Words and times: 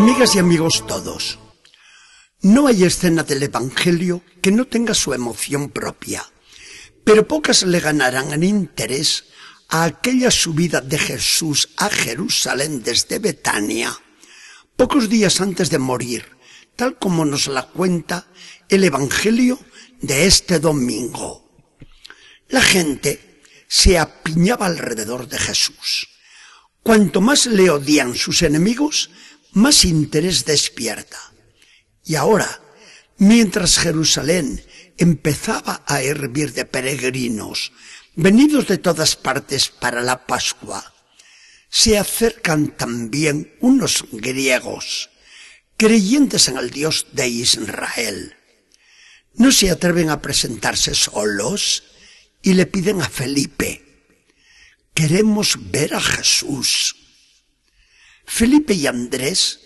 Amigas 0.00 0.34
y 0.34 0.38
amigos 0.38 0.86
todos, 0.86 1.38
no 2.40 2.68
hay 2.68 2.84
escena 2.84 3.22
del 3.22 3.42
Evangelio 3.42 4.22
que 4.40 4.50
no 4.50 4.64
tenga 4.64 4.94
su 4.94 5.12
emoción 5.12 5.68
propia, 5.68 6.24
pero 7.04 7.28
pocas 7.28 7.64
le 7.64 7.80
ganarán 7.80 8.32
en 8.32 8.42
interés 8.42 9.24
a 9.68 9.84
aquella 9.84 10.30
subida 10.30 10.80
de 10.80 10.98
Jesús 10.98 11.68
a 11.76 11.90
Jerusalén 11.90 12.82
desde 12.82 13.18
Betania, 13.18 13.94
pocos 14.74 15.10
días 15.10 15.38
antes 15.42 15.68
de 15.68 15.78
morir, 15.78 16.24
tal 16.76 16.98
como 16.98 17.26
nos 17.26 17.46
la 17.46 17.66
cuenta 17.66 18.26
el 18.70 18.84
Evangelio 18.84 19.60
de 20.00 20.24
este 20.26 20.60
domingo. 20.60 21.46
La 22.48 22.62
gente 22.62 23.42
se 23.68 23.98
apiñaba 23.98 24.64
alrededor 24.64 25.28
de 25.28 25.38
Jesús. 25.38 26.08
Cuanto 26.82 27.20
más 27.20 27.44
le 27.44 27.68
odian 27.68 28.14
sus 28.14 28.40
enemigos, 28.40 29.10
más 29.52 29.84
interés 29.84 30.44
despierta. 30.44 31.18
Y 32.04 32.14
ahora, 32.14 32.60
mientras 33.18 33.78
Jerusalén 33.78 34.64
empezaba 34.98 35.82
a 35.86 36.02
hervir 36.02 36.52
de 36.52 36.64
peregrinos, 36.64 37.72
venidos 38.14 38.66
de 38.68 38.78
todas 38.78 39.16
partes 39.16 39.68
para 39.68 40.02
la 40.02 40.26
Pascua, 40.26 40.94
se 41.68 41.98
acercan 41.98 42.76
también 42.76 43.56
unos 43.60 44.04
griegos, 44.10 45.10
creyentes 45.76 46.48
en 46.48 46.58
el 46.58 46.70
Dios 46.70 47.06
de 47.12 47.28
Israel. 47.28 48.34
No 49.34 49.52
se 49.52 49.70
atreven 49.70 50.10
a 50.10 50.20
presentarse 50.20 50.94
solos 50.94 51.84
y 52.42 52.54
le 52.54 52.66
piden 52.66 53.00
a 53.00 53.08
Felipe, 53.08 53.90
queremos 54.94 55.56
ver 55.70 55.94
a 55.94 56.00
Jesús. 56.00 56.96
Felipe 58.32 58.74
y 58.74 58.86
Andrés 58.86 59.58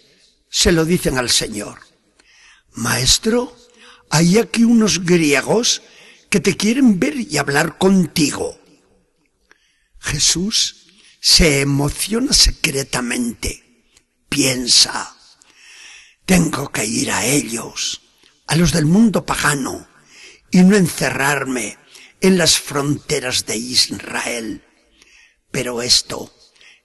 se 0.49 0.73
lo 0.73 0.87
dicen 0.87 1.19
al 1.19 1.29
Señor. 1.29 1.81
Maestro, 2.73 3.55
hay 4.09 4.39
aquí 4.39 4.65
unos 4.65 5.05
griegos 5.05 5.83
que 6.31 6.41
te 6.41 6.57
quieren 6.57 6.99
ver 6.99 7.15
y 7.15 7.37
hablar 7.37 7.77
contigo. 7.77 8.59
Jesús 10.01 10.87
se 11.21 11.61
emociona 11.61 12.33
secretamente. 12.33 13.85
Piensa, 14.31 15.15
tengo 16.25 16.73
que 16.73 16.87
ir 16.87 17.13
a 17.13 17.27
ellos, 17.27 18.01
a 18.47 18.57
los 18.57 18.73
del 18.73 18.87
mundo 18.87 19.27
pagano, 19.27 19.87
y 20.51 20.63
no 20.63 20.75
encerrarme 20.75 21.77
en 22.23 22.39
las 22.39 22.59
fronteras 22.59 23.45
de 23.45 23.59
Israel. 23.59 24.65
Pero 25.51 25.83
esto 25.83 26.34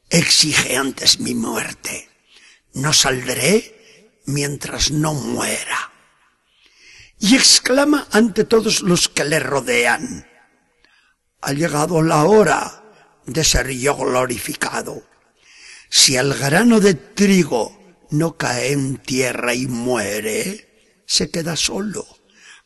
exige 0.10 0.78
antes 0.78 1.20
mi 1.20 1.36
muerte. 1.36 2.10
No 2.74 2.94
saldré 2.94 4.22
mientras 4.26 4.92
no 4.92 5.14
muera. 5.14 5.92
Y 7.20 7.36
exclama 7.36 8.08
ante 8.12 8.44
todos 8.46 8.82
los 8.82 9.10
que 9.10 9.26
le 9.26 9.40
rodean, 9.40 10.28
ha 11.42 11.52
llegado 11.54 12.02
la 12.02 12.24
hora 12.24 12.84
de 13.26 13.44
ser 13.44 13.70
yo 13.72 13.96
glorificado. 13.96 15.04
Si 15.90 16.16
el 16.16 16.34
grano 16.34 16.80
de 16.80 16.94
trigo 16.94 17.78
no 18.12 18.38
cae 18.38 18.72
en 18.72 18.98
tierra 18.98 19.54
y 19.54 19.68
muere, 19.68 21.04
se 21.06 21.30
queda 21.30 21.56
solo. 21.56 22.06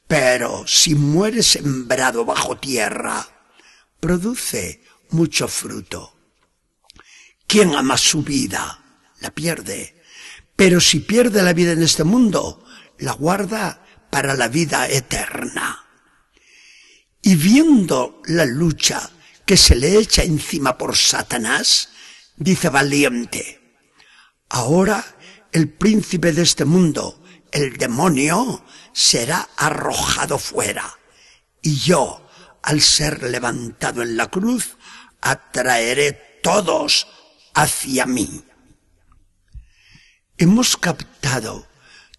Pero 0.07 0.67
si 0.67 0.95
muere 0.95 1.41
sembrado 1.41 2.25
bajo 2.25 2.57
tierra, 2.57 3.27
produce 3.99 4.83
mucho 5.09 5.47
fruto. 5.47 6.13
Quien 7.53 7.75
ama 7.75 7.99
su 7.99 8.23
vida, 8.23 8.79
la 9.19 9.29
pierde. 9.29 10.01
Pero 10.55 10.81
si 10.81 11.01
pierde 11.01 11.43
la 11.43 11.53
vida 11.53 11.73
en 11.73 11.83
este 11.83 12.03
mundo, 12.03 12.65
la 12.97 13.11
guarda 13.11 13.85
para 14.09 14.33
la 14.33 14.47
vida 14.47 14.87
eterna. 14.87 15.85
Y 17.21 17.35
viendo 17.35 18.23
la 18.25 18.45
lucha 18.45 19.07
que 19.45 19.55
se 19.55 19.75
le 19.75 19.99
echa 19.99 20.23
encima 20.23 20.79
por 20.79 20.97
Satanás, 20.97 21.89
dice 22.37 22.69
valiente, 22.69 23.77
ahora 24.49 25.05
el 25.51 25.69
príncipe 25.69 26.31
de 26.31 26.41
este 26.41 26.65
mundo, 26.65 27.23
el 27.51 27.77
demonio, 27.77 28.65
será 28.93 29.47
arrojado 29.57 30.39
fuera. 30.39 30.91
Y 31.61 31.75
yo, 31.75 32.27
al 32.63 32.81
ser 32.81 33.21
levantado 33.21 34.01
en 34.01 34.17
la 34.17 34.31
cruz, 34.31 34.75
atraeré 35.21 36.39
todos 36.41 37.05
hacia 37.53 38.05
mí. 38.05 38.43
Hemos 40.37 40.77
captado 40.77 41.67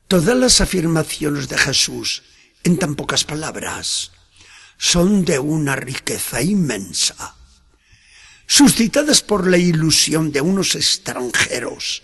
todas 0.08 0.36
las 0.36 0.60
afirmaciones 0.60 1.48
de 1.48 1.58
Jesús 1.58 2.22
en 2.62 2.78
tan 2.78 2.94
pocas 2.94 3.24
palabras. 3.24 4.12
Son 4.78 5.24
de 5.24 5.38
una 5.38 5.76
riqueza 5.76 6.42
inmensa, 6.42 7.36
suscitadas 8.46 9.22
por 9.22 9.46
la 9.46 9.58
ilusión 9.58 10.32
de 10.32 10.40
unos 10.40 10.74
extranjeros 10.74 12.02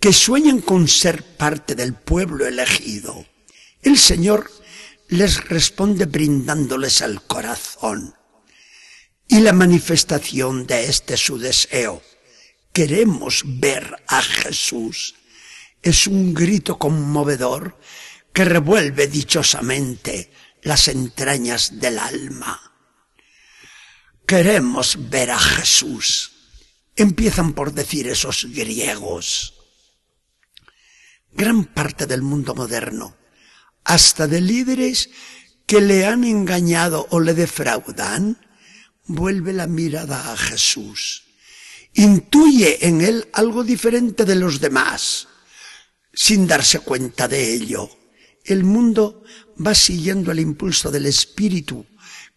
que 0.00 0.12
sueñan 0.12 0.60
con 0.60 0.88
ser 0.88 1.22
parte 1.22 1.74
del 1.74 1.94
pueblo 1.94 2.46
elegido. 2.46 3.26
El 3.82 3.98
Señor 3.98 4.50
les 5.08 5.48
responde 5.48 6.04
brindándoles 6.06 7.00
el 7.00 7.22
corazón 7.22 8.14
y 9.28 9.40
la 9.40 9.52
manifestación 9.52 10.66
de 10.66 10.84
este 10.84 11.16
su 11.16 11.38
deseo 11.38 12.02
queremos 12.76 13.42
ver 13.46 14.04
a 14.06 14.20
Jesús. 14.20 15.14
Es 15.80 16.06
un 16.06 16.34
grito 16.34 16.78
conmovedor 16.78 17.80
que 18.34 18.44
revuelve 18.44 19.06
dichosamente 19.06 20.30
las 20.60 20.88
entrañas 20.88 21.80
del 21.80 21.98
alma. 21.98 22.60
Queremos 24.26 25.08
ver 25.08 25.30
a 25.30 25.38
Jesús. 25.38 26.32
Empiezan 26.94 27.54
por 27.54 27.72
decir 27.72 28.08
esos 28.08 28.44
griegos. 28.52 29.54
Gran 31.32 31.64
parte 31.64 32.04
del 32.04 32.20
mundo 32.20 32.54
moderno, 32.54 33.16
hasta 33.84 34.26
de 34.26 34.42
líderes 34.42 35.08
que 35.64 35.80
le 35.80 36.04
han 36.04 36.24
engañado 36.24 37.06
o 37.08 37.20
le 37.20 37.32
defraudan, 37.32 38.38
vuelve 39.06 39.54
la 39.54 39.66
mirada 39.66 40.30
a 40.30 40.36
Jesús 40.36 41.25
intuye 41.96 42.86
en 42.86 43.00
él 43.00 43.28
algo 43.32 43.64
diferente 43.64 44.24
de 44.24 44.34
los 44.34 44.60
demás, 44.60 45.28
sin 46.12 46.46
darse 46.46 46.80
cuenta 46.80 47.26
de 47.26 47.54
ello. 47.54 47.90
El 48.44 48.64
mundo 48.64 49.24
va 49.64 49.74
siguiendo 49.74 50.30
el 50.30 50.40
impulso 50.40 50.90
del 50.90 51.06
Espíritu 51.06 51.86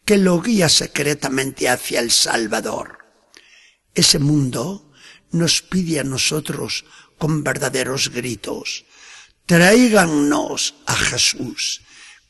que 0.06 0.18
lo 0.18 0.42
guía 0.42 0.70
secretamente 0.70 1.70
hacia 1.70 2.00
el 2.00 2.10
Salvador. 2.10 3.00
Ese 3.94 4.18
mundo 4.18 4.92
nos 5.32 5.62
pide 5.62 6.00
a 6.00 6.04
nosotros 6.04 6.86
con 7.18 7.44
verdaderos 7.44 8.10
gritos, 8.10 8.86
tráigannos 9.46 10.76
a 10.86 10.96
Jesús, 10.96 11.82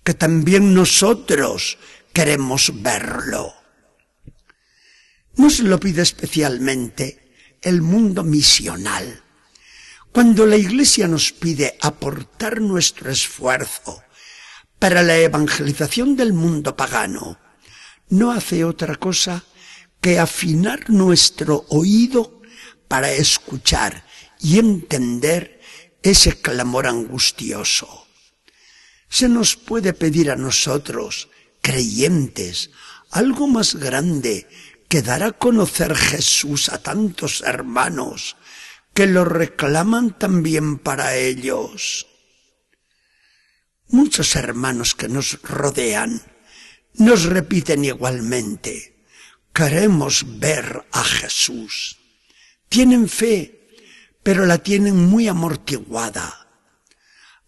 que 0.03 0.15
también 0.15 0.73
nosotros 0.73 1.77
queremos 2.11 2.71
verlo. 2.81 3.58
Nos 5.35 5.59
lo 5.59 5.79
pide 5.79 6.01
especialmente 6.01 7.29
el 7.61 7.81
mundo 7.81 8.23
misional. 8.23 9.23
Cuando 10.11 10.45
la 10.45 10.57
Iglesia 10.57 11.07
nos 11.07 11.31
pide 11.31 11.77
aportar 11.81 12.61
nuestro 12.61 13.11
esfuerzo 13.11 14.01
para 14.79 15.03
la 15.03 15.17
evangelización 15.17 16.15
del 16.15 16.33
mundo 16.33 16.75
pagano, 16.75 17.37
no 18.09 18.31
hace 18.31 18.63
otra 18.63 18.95
cosa 18.95 19.43
que 20.01 20.17
afinar 20.17 20.89
nuestro 20.89 21.65
oído 21.69 22.41
para 22.87 23.11
escuchar 23.11 24.03
y 24.39 24.57
entender 24.57 25.61
ese 26.01 26.41
clamor 26.41 26.87
angustioso. 26.87 28.07
Se 29.09 29.27
nos 29.27 29.55
puede 29.55 29.93
pedir 29.93 30.31
a 30.31 30.35
nosotros, 30.35 31.29
creyentes, 31.61 32.71
algo 33.11 33.47
más 33.47 33.75
grande 33.75 34.47
que 34.89 35.03
dar 35.03 35.21
a 35.21 35.31
conocer 35.31 35.95
Jesús 35.95 36.67
a 36.67 36.81
tantos 36.81 37.41
hermanos 37.45 38.35
que 38.95 39.05
lo 39.05 39.23
reclaman 39.23 40.17
también 40.17 40.79
para 40.79 41.15
ellos. 41.15 42.07
Muchos 43.87 44.35
hermanos 44.35 44.95
que 44.95 45.07
nos 45.07 45.41
rodean 45.43 46.21
nos 46.95 47.25
repiten 47.25 47.85
igualmente, 47.85 49.05
queremos 49.53 50.39
ver 50.39 50.85
a 50.91 51.03
Jesús. 51.03 51.99
Tienen 52.67 53.07
fe, 53.07 53.69
pero 54.23 54.47
la 54.47 54.57
tienen 54.57 54.97
muy 55.05 55.27
amortiguada. 55.27 56.47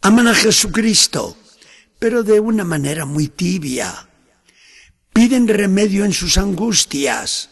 Aman 0.02 0.28
a 0.28 0.36
Jesucristo, 0.36 1.38
pero 1.98 2.22
de 2.22 2.40
una 2.40 2.64
manera 2.64 3.06
muy 3.06 3.28
tibia 3.28 4.11
Piden 5.14 5.48
remedio 5.48 6.06
en 6.06 6.14
sus 6.14 6.38
angustias, 6.38 7.50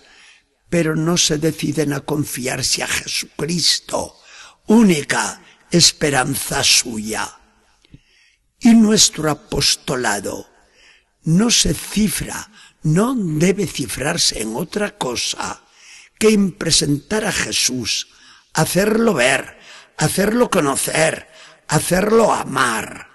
pero 0.69 0.95
no 0.95 1.17
se 1.17 1.38
deciden 1.38 1.94
a 1.94 2.01
confiarse 2.01 2.83
a 2.83 2.88
Jesucristo, 2.88 4.15
única 4.67 5.41
esperanza 5.71 6.63
suya. 6.63 7.38
Y 8.59 8.73
nuestro 8.75 9.29
apostolado 9.29 10.50
no 11.23 11.50
se 11.50 11.73
cifra, 11.73 12.50
no 12.83 13.13
debe 13.15 13.67
cifrarse 13.67 14.41
en 14.41 14.55
otra 14.55 14.97
cosa 14.97 15.63
que 16.17 16.29
en 16.29 16.51
presentar 16.53 17.25
a 17.25 17.31
Jesús, 17.31 18.07
hacerlo 18.53 19.13
ver, 19.13 19.59
hacerlo 19.97 20.50
conocer, 20.50 21.27
hacerlo 21.67 22.33
amar. 22.33 23.09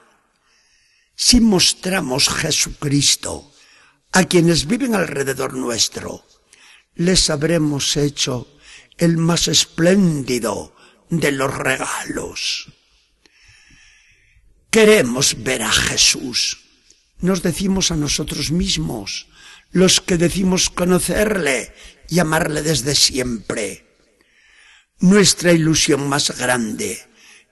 Si 1.15 1.41
mostramos 1.41 2.29
Jesucristo 2.29 3.54
a 4.15 4.25
quienes 4.27 4.67
viven 4.67 4.95
alrededor 4.95 5.55
nuestro, 5.55 6.25
les 6.95 7.31
habremos 7.31 7.97
hecho 7.97 8.47
el 8.97 9.19
más 9.19 9.49
espléndido 9.49 10.73
de 11.11 11.33
los 11.33 11.53
regalos. 11.53 12.73
Queremos 14.71 15.43
ver 15.43 15.65
a 15.65 15.73
Jesús. 15.73 16.61
Nos 17.19 17.43
decimos 17.43 17.91
a 17.91 17.97
nosotros 17.97 18.53
mismos, 18.53 19.27
los 19.73 20.01
que 20.01 20.17
decimos 20.17 20.71
conocerle 20.71 21.75
y 22.09 22.21
amarle 22.21 22.63
desde 22.63 22.95
siempre. 22.95 23.85
Nuestra 25.01 25.51
ilusión 25.51 26.09
más 26.09 26.39
grande 26.39 27.03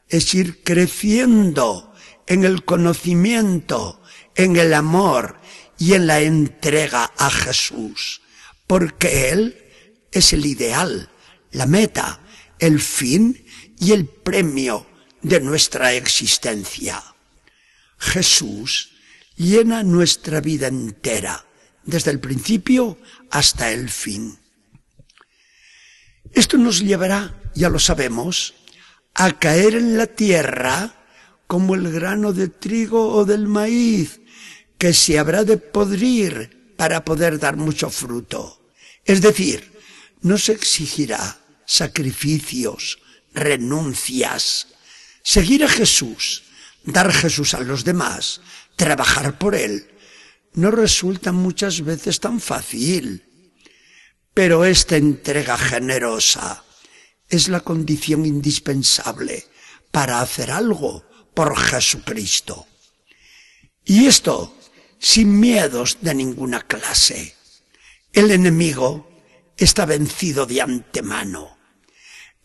es 0.08 0.32
ir 0.32 0.62
creciendo 0.62 1.92
en 2.28 2.44
el 2.44 2.64
conocimiento, 2.64 4.00
en 4.36 4.54
el 4.54 4.74
amor 4.74 5.42
y 5.82 5.94
en 5.94 6.06
la 6.06 6.20
entrega 6.20 7.12
a 7.19 7.29
Jesús, 7.29 8.23
porque 8.69 9.31
Él 9.31 9.61
es 10.12 10.32
el 10.32 10.46
ideal, 10.46 11.11
la 11.50 11.67
meta, 11.67 12.20
el 12.61 12.79
fin 12.79 13.44
y 13.81 13.90
el 13.90 14.06
premio 14.06 14.87
de 15.23 15.40
nuestra 15.40 15.93
existencia. 15.94 17.02
Jesús 17.99 18.93
llena 19.34 19.82
nuestra 19.82 20.40
vida 20.40 20.69
entera, 20.69 21.44
desde 21.82 22.12
el 22.12 22.20
principio 22.20 22.96
hasta 23.32 23.73
el 23.73 23.90
fin. 23.90 24.38
Esto 26.32 26.58
nos 26.58 26.79
llevará, 26.79 27.43
ya 27.56 27.69
lo 27.69 27.81
sabemos, 27.81 28.55
a 29.14 29.37
caer 29.37 29.75
en 29.75 29.99
la 29.99 30.06
tierra 30.06 30.94
como 31.49 31.75
el 31.75 31.90
grano 31.90 32.32
de 32.32 32.46
trigo 32.46 33.12
o 33.17 33.25
del 33.25 33.49
maíz, 33.49 34.20
que 34.82 34.93
se 34.93 35.17
habrá 35.17 35.44
de 35.44 35.58
podrir 35.58 36.75
para 36.76 37.05
poder 37.05 37.38
dar 37.38 37.55
mucho 37.55 37.88
fruto. 37.88 38.67
Es 39.05 39.23
decir, 39.23 39.79
nos 40.23 40.49
exigirá 40.49 41.38
sacrificios, 41.64 42.99
renuncias, 43.32 44.67
seguir 45.23 45.62
a 45.62 45.69
Jesús, 45.69 46.43
dar 46.82 47.12
Jesús 47.12 47.55
a 47.55 47.61
los 47.61 47.84
demás, 47.84 48.40
trabajar 48.75 49.38
por 49.38 49.55
Él, 49.55 49.87
no 50.55 50.73
resulta 50.73 51.31
muchas 51.31 51.84
veces 51.84 52.19
tan 52.19 52.40
fácil. 52.40 53.23
Pero 54.34 54.64
esta 54.64 54.96
entrega 54.96 55.56
generosa 55.56 56.64
es 57.29 57.46
la 57.46 57.61
condición 57.61 58.26
indispensable 58.26 59.46
para 59.93 60.20
hacer 60.20 60.50
algo 60.50 61.05
por 61.34 61.56
Jesucristo. 61.56 62.67
Y 63.84 64.06
esto 64.06 64.56
sin 65.02 65.40
miedos 65.40 65.99
de 66.00 66.14
ninguna 66.14 66.60
clase. 66.60 67.34
El 68.12 68.31
enemigo 68.31 69.10
está 69.56 69.84
vencido 69.84 70.46
de 70.46 70.62
antemano. 70.62 71.58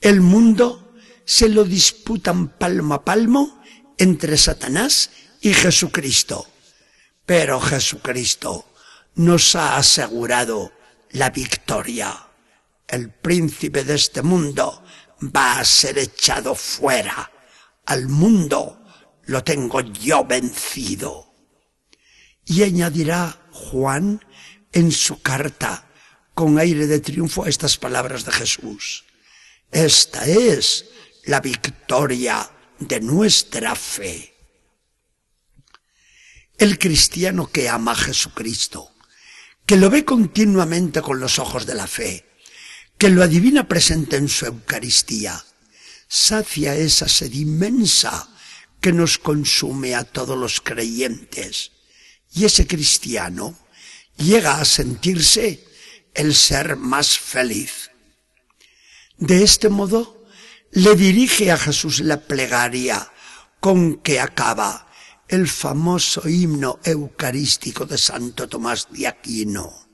El 0.01 0.21
mundo 0.21 0.95
se 1.23 1.49
lo 1.49 1.63
disputan 1.63 2.57
palmo 2.57 2.95
a 2.95 3.05
palmo 3.05 3.61
entre 3.99 4.37
Satanás 4.37 5.11
y 5.39 5.53
Jesucristo. 5.53 6.47
Pero 7.27 7.61
Jesucristo 7.61 8.65
nos 9.13 9.55
ha 9.55 9.77
asegurado 9.77 10.71
la 11.11 11.29
victoria. 11.29 12.27
El 12.87 13.11
príncipe 13.11 13.83
de 13.83 13.93
este 13.93 14.23
mundo 14.23 14.83
va 15.23 15.59
a 15.59 15.65
ser 15.65 15.99
echado 15.99 16.55
fuera. 16.55 17.31
Al 17.85 18.07
mundo 18.07 18.83
lo 19.25 19.43
tengo 19.43 19.81
yo 19.81 20.25
vencido. 20.25 21.26
Y 22.47 22.63
añadirá 22.63 23.37
Juan 23.51 24.25
en 24.71 24.91
su 24.91 25.21
carta 25.21 25.87
con 26.33 26.57
aire 26.57 26.87
de 26.87 26.99
triunfo 26.99 27.45
estas 27.45 27.77
palabras 27.77 28.25
de 28.25 28.31
Jesús. 28.31 29.05
Esta 29.71 30.25
es 30.25 30.85
la 31.25 31.41
victoria 31.41 32.49
de 32.79 33.01
nuestra 33.01 33.75
fe. 33.75 34.33
El 36.57 36.79
cristiano 36.79 37.47
que 37.47 37.69
ama 37.69 37.91
a 37.91 37.95
Jesucristo, 37.95 38.91
que 39.65 39.77
lo 39.77 39.89
ve 39.89 40.05
continuamente 40.05 41.01
con 41.01 41.19
los 41.19 41.39
ojos 41.39 41.65
de 41.65 41.75
la 41.75 41.87
fe, 41.87 42.25
que 42.97 43.09
lo 43.09 43.23
adivina 43.23 43.67
presente 43.67 44.15
en 44.15 44.29
su 44.29 44.45
Eucaristía, 44.45 45.43
sacia 46.07 46.75
esa 46.75 47.07
sed 47.07 47.33
inmensa 47.33 48.29
que 48.79 48.93
nos 48.93 49.17
consume 49.17 49.95
a 49.95 50.03
todos 50.03 50.37
los 50.37 50.61
creyentes. 50.61 51.71
Y 52.37 52.45
ese 52.45 52.67
cristiano 52.67 53.57
llega 54.15 54.61
a 54.61 54.65
sentirse 54.65 55.65
el 56.13 56.35
ser 56.35 56.75
más 56.75 57.17
feliz. 57.17 57.89
De 59.17 59.43
este 59.43 59.69
modo, 59.69 60.23
le 60.71 60.95
dirige 60.95 61.51
a 61.51 61.57
Jesús 61.57 61.99
la 61.99 62.21
plegaria 62.21 63.11
con 63.59 63.95
que 63.95 64.19
acaba 64.19 64.87
el 65.27 65.47
famoso 65.47 66.29
himno 66.29 66.79
eucarístico 66.83 67.87
de 67.87 67.97
Santo 67.97 68.47
Tomás 68.47 68.87
de 68.91 69.07
Aquino. 69.07 69.89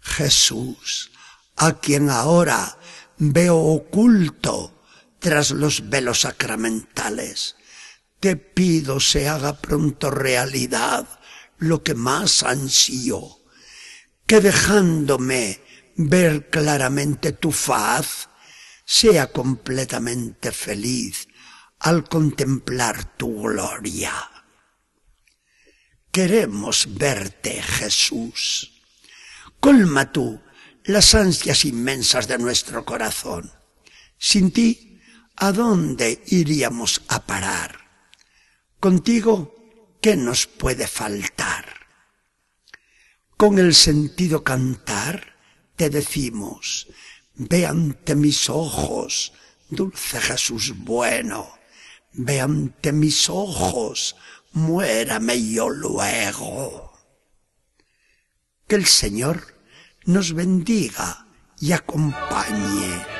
Jesús, 0.00 1.10
a 1.56 1.78
quien 1.78 2.08
ahora 2.08 2.78
veo 3.18 3.58
oculto 3.58 4.82
tras 5.18 5.50
los 5.50 5.90
velos 5.90 6.22
sacramentales, 6.22 7.56
te 8.18 8.36
pido 8.36 8.98
se 8.98 9.28
haga 9.28 9.60
pronto 9.60 10.10
realidad 10.10 11.19
lo 11.60 11.82
que 11.82 11.94
más 11.94 12.42
ansío, 12.42 13.22
que 14.26 14.40
dejándome 14.40 15.60
ver 15.96 16.50
claramente 16.50 17.32
tu 17.32 17.52
faz, 17.52 18.28
sea 18.84 19.30
completamente 19.30 20.52
feliz 20.52 21.28
al 21.78 22.08
contemplar 22.08 23.16
tu 23.16 23.42
gloria. 23.42 24.12
Queremos 26.10 26.88
verte, 26.90 27.62
Jesús. 27.62 28.82
Colma 29.60 30.10
tú 30.10 30.40
las 30.84 31.14
ansias 31.14 31.64
inmensas 31.64 32.26
de 32.26 32.38
nuestro 32.38 32.84
corazón. 32.84 33.52
Sin 34.18 34.50
ti, 34.50 35.00
¿a 35.36 35.52
dónde 35.52 36.22
iríamos 36.26 37.02
a 37.08 37.24
parar? 37.24 37.78
Contigo, 38.80 39.54
¿qué 40.00 40.16
nos 40.16 40.46
puede 40.46 40.86
faltar? 40.86 41.49
Con 43.40 43.58
el 43.58 43.74
sentido 43.74 44.44
cantar, 44.44 45.34
te 45.74 45.88
decimos, 45.88 46.88
ve 47.36 47.64
ante 47.64 48.14
mis 48.14 48.50
ojos, 48.50 49.32
dulce 49.70 50.20
Jesús 50.20 50.74
bueno, 50.76 51.48
ve 52.12 52.38
ante 52.42 52.92
mis 52.92 53.30
ojos, 53.30 54.14
muérame 54.52 55.52
yo 55.52 55.70
luego. 55.70 56.92
Que 58.68 58.74
el 58.74 58.84
Señor 58.84 59.56
nos 60.04 60.34
bendiga 60.34 61.26
y 61.60 61.72
acompañe. 61.72 63.19